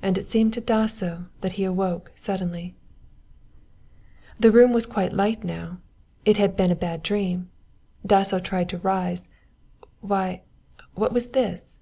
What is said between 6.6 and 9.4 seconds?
a bad dream. Dasso tried to rise